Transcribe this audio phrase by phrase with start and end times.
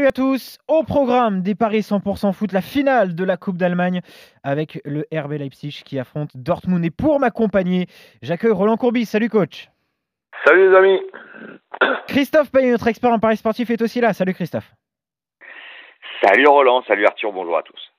[0.00, 0.58] Salut à tous.
[0.66, 4.00] Au programme des Paris 100% foot, la finale de la Coupe d'Allemagne
[4.42, 6.82] avec le RB Leipzig qui affronte Dortmund.
[6.86, 7.86] Et pour m'accompagner,
[8.22, 9.04] j'accueille Roland Courbis.
[9.04, 9.68] Salut coach.
[10.46, 11.00] Salut les amis.
[12.08, 14.14] Christophe Payet, notre expert en Paris sportif, est aussi là.
[14.14, 14.72] Salut Christophe.
[16.22, 17.89] Salut Roland, salut Arthur, bonjour à tous.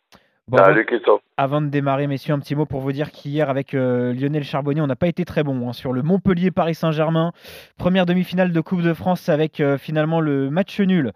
[0.51, 1.21] Bon, Salut Christophe.
[1.37, 4.81] Avant de démarrer, messieurs, un petit mot pour vous dire qu'hier, avec euh, Lionel Charbonnier,
[4.81, 7.31] on n'a pas été très bon hein, sur le Montpellier-Paris Saint-Germain.
[7.77, 11.13] Première demi-finale de Coupe de France avec euh, finalement le match nul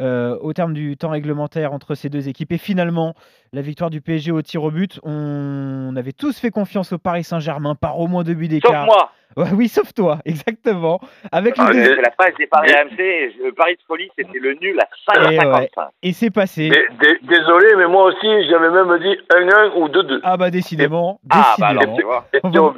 [0.00, 2.52] euh, au terme du temps réglementaire entre ces deux équipes.
[2.52, 3.14] Et finalement,
[3.54, 5.00] la victoire du PSG au tir au but.
[5.02, 8.84] On, avait tous fait confiance au Paris Saint-Germain par au moins deux buts Sauf d'écart.
[8.84, 11.00] moi Ouais, oui, sauf toi, exactement.
[11.32, 14.38] Avec le Ah, deux- C'est la page des Paris AMC, le Paris de folie, c'était
[14.38, 15.88] le nul à 5,55.
[16.02, 16.68] Et c'est passé.
[16.68, 20.20] Dé- dé- Désolé, mais moi aussi, j'avais même dit 1-1 ou 2-2.
[20.22, 21.20] Ah bah décidément.
[21.30, 21.96] Ah, bah alors, décidément.
[22.42, 22.74] tu vois.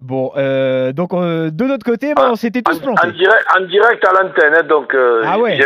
[0.00, 3.08] Bon, euh, donc euh, de notre côté, bah, Ah, on s'était En, tous plantés.
[3.08, 5.58] en direct, en direct à l'antenne, hein, donc euh, Ah ouais.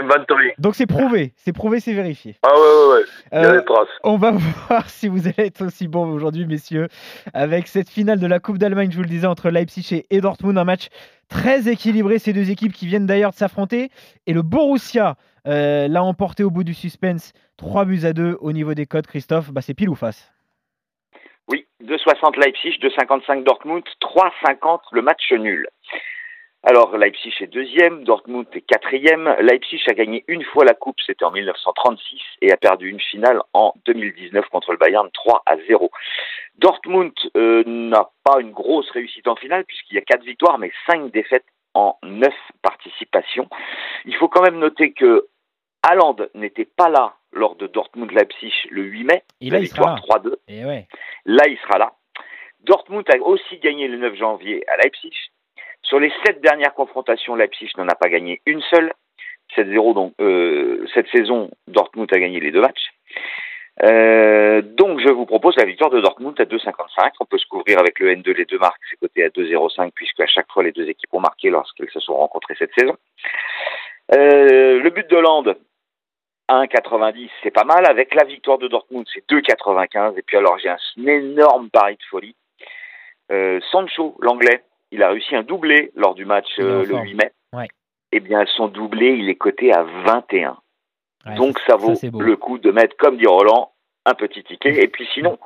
[0.59, 2.37] Donc c'est prouvé, c'est prouvé, c'est vérifié.
[2.43, 3.05] Ah ouais, ouais, ouais.
[3.33, 3.89] Il y a Euh, des traces.
[4.05, 4.31] on va
[4.69, 6.89] voir si vous allez être aussi bon aujourd'hui, messieurs,
[7.35, 10.57] avec cette finale de la Coupe d'Allemagne, je vous le disais, entre Leipzig et- Dortmund,
[10.57, 10.89] un match
[11.29, 13.91] très équilibré, ces deux équipes qui viennent d'ailleurs de s'affronter.
[14.27, 18.73] Et le Borussia l'a emporté au bout du suspense, 3 buts à 2 au niveau
[18.73, 20.33] des codes, Christophe, bah, c'est pile ou face
[21.53, 25.69] Oui, 2,60 Leipzig, 2,55 Dortmund, 3,50 le match nul.
[26.63, 29.37] Alors, Leipzig est deuxième, Dortmund est quatrième.
[29.39, 33.43] Leipzig a gagné une fois la Coupe, c'était en 1936, et a perdu une finale
[33.53, 35.91] en 2019 contre le Bayern 3 à 0.
[36.57, 40.73] Dortmund euh, n'a pas une grosse réussite en finale, puisqu'il y a quatre victoires, mais
[40.89, 41.45] cinq défaites
[41.75, 43.51] en neuf participations.
[44.07, 45.27] Il faut quand même noter que
[45.83, 49.97] Haaland n'était pas là lors de Dortmund-Leipzig le 8 mai, Et la là, il victoire
[49.97, 50.19] là.
[50.19, 50.35] 3-2.
[50.49, 50.87] Et ouais.
[51.27, 51.93] Là, il sera là.
[52.61, 55.13] Dortmund a aussi gagné le 9 janvier à Leipzig.
[55.83, 58.93] Sur les sept dernières confrontations, Leipzig n'en a pas gagné une seule.
[59.57, 62.93] 7-0, donc euh, cette saison, Dortmund a gagné les deux matchs.
[63.83, 67.13] Euh, donc je vous propose la victoire de Dortmund à 2,55.
[67.21, 70.21] On peut se couvrir avec le N2 les deux marques, c'est coté à 2,05 puisque
[70.21, 72.97] à chaque fois les deux équipes ont marqué lorsqu'elles se sont rencontrées cette saison.
[74.15, 75.57] Euh, le but de Hollande
[76.49, 77.87] 1,90, c'est pas mal.
[77.87, 80.19] Avec la victoire de Dortmund, c'est 2,95.
[80.19, 82.37] Et puis alors j'ai un énorme pari de folie.
[83.31, 87.05] Euh, Sancho, l'anglais, il a réussi un doublé lors du match euh, le forme.
[87.05, 87.33] 8 mai.
[87.55, 87.69] Ouais.
[88.13, 90.59] Eh bien, son doublé, il est coté à 21.
[91.25, 93.73] Ouais, Donc ça- vaut le coup de mettre, comme dit Roland,
[94.05, 94.83] un petit ticket.
[94.83, 95.39] Et puis sinon,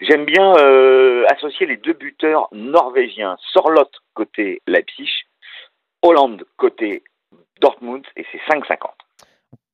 [0.00, 5.10] j'aime bien euh, associer les deux buteurs norvégiens, Sorlot côté Leipzig,
[6.02, 7.02] Hollande côté
[7.60, 8.90] Dortmund, et c'est 5,50.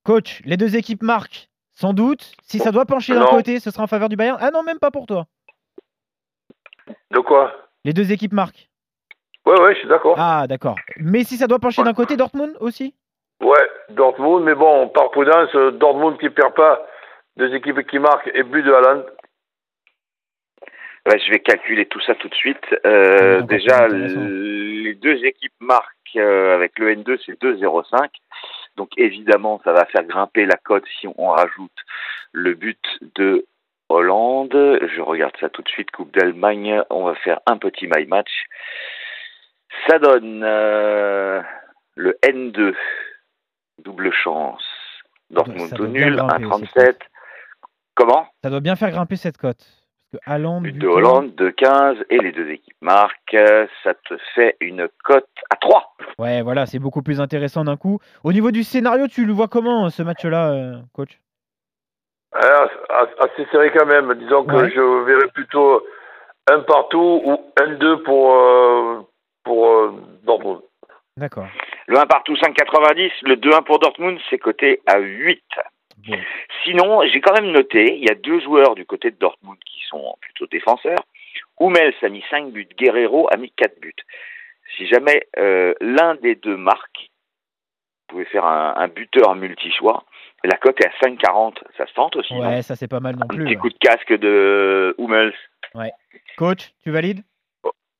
[0.08, 2.32] Coach, les deux équipes marquent, sans doute.
[2.42, 4.38] Si ça doit pencher d'un côté, ce sera en faveur du Bayern.
[4.40, 5.26] Ah non, même pas pour toi.
[7.10, 7.52] De quoi?
[7.84, 8.70] Les deux équipes marquent.
[9.44, 10.14] Ouais, ouais, je suis d'accord.
[10.18, 10.76] Ah, d'accord.
[10.96, 11.88] Mais si ça doit pencher Ouais.
[11.88, 12.94] d'un côté, Dortmund aussi?
[13.42, 16.86] Ouais, Dortmund, mais bon, par prudence, Dortmund qui perd pas,
[17.36, 19.02] deux équipes qui marquent et but de Haaland.
[21.06, 22.64] Ouais, je vais calculer tout ça tout de suite.
[22.86, 28.08] Euh, Ouais, donc, déjà, les deux équipes marquent euh, avec le N2, c'est 2,05.
[28.78, 31.78] Donc évidemment, ça va faire grimper la cote si on rajoute
[32.32, 32.82] le but
[33.16, 33.44] de
[33.88, 34.52] Hollande.
[34.52, 35.90] Je regarde ça tout de suite.
[35.90, 38.30] Coupe d'Allemagne, on va faire un petit my match.
[39.88, 41.42] Ça donne euh,
[41.96, 42.74] le N2,
[43.84, 44.64] double chance.
[45.30, 46.96] Dortmund bien nul, grimper, 1,37.
[47.94, 48.28] Comment?
[48.44, 49.66] Ça doit bien faire grimper cette cote.
[50.10, 53.36] Parce que Haaland, But de Hollande, 2,15 et les deux équipes marquent.
[53.84, 55.94] Ça te fait une cote à 3.
[56.18, 57.98] Ouais, voilà, c'est beaucoup plus intéressant d'un coup.
[58.24, 61.18] Au niveau du scénario, tu le vois comment ce match-là, euh, coach?
[62.32, 64.14] Alors, as- assez serré quand même.
[64.14, 64.70] Disons que Ouais.
[64.74, 65.82] je verrais plutôt
[66.50, 69.00] un partout ou un 2 pour, euh,
[69.44, 69.92] pour euh,
[70.24, 70.60] Dortmund.
[71.18, 71.46] D'accord.
[71.86, 73.10] Le 1 partout 5,90.
[73.22, 75.42] Le 2-1 pour Dortmund, c'est coté à 8.
[76.06, 76.16] Bon.
[76.64, 79.80] Sinon, j'ai quand même noté, il y a deux joueurs du côté de Dortmund qui
[79.88, 81.02] sont plutôt défenseurs.
[81.60, 83.94] Hummels a mis 5 buts, Guerrero a mis 4 buts.
[84.76, 87.10] Si jamais euh, l'un des deux marque,
[88.08, 90.04] vous pouvez faire un, un buteur multi-choix.
[90.44, 91.56] La cote est à 5,40.
[91.76, 92.34] Ça se tente aussi.
[92.34, 93.38] Ouais, ça c'est pas mal non un plus.
[93.44, 93.56] petit ouais.
[93.56, 95.34] coup de casque de Hummels.
[96.36, 97.22] Coach, tu valides?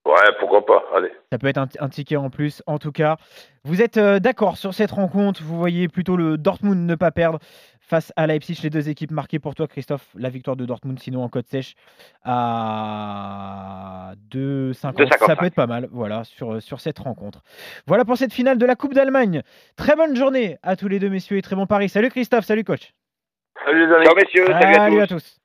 [0.09, 0.83] Ouais, pourquoi pas.
[0.97, 1.13] Allez.
[1.31, 2.63] Ça peut être un, un ticket en plus.
[2.67, 3.19] En tout cas,
[3.65, 5.43] vous êtes euh, d'accord sur cette rencontre.
[5.43, 7.39] Vous voyez plutôt le Dortmund ne pas perdre
[7.83, 8.59] face à Leipzig.
[8.63, 10.09] Les deux équipes marquées pour toi, Christophe.
[10.17, 11.75] La victoire de Dortmund, sinon en cote sèche
[12.25, 14.73] à 2,50.
[14.73, 15.37] Ça 2,55.
[15.37, 17.43] peut être pas mal, voilà, sur, sur cette rencontre.
[17.87, 19.43] Voilà pour cette finale de la Coupe d'Allemagne.
[19.77, 21.91] Très bonne journée à tous les deux, messieurs, et très bon pari.
[21.91, 22.95] Salut Christophe, salut coach.
[23.63, 24.07] Salut les amis.
[24.07, 24.75] Ciao messieurs, salut à tous.
[24.75, 25.39] Salut à tous.